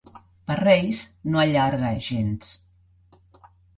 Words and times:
Per 0.51 0.55
Reis, 0.59 1.01
no 1.35 1.43
allarga 1.43 1.93
gens. 2.09 2.55